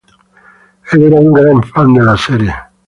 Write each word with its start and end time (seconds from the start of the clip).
Él 0.91 1.03
era 1.03 1.19
un 1.19 1.31
gran 1.31 1.61
fan 1.61 1.93
de 1.93 2.01
la 2.03 2.17
serie. 2.17 2.53